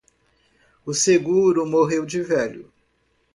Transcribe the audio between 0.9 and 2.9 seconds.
seguro morreu de velho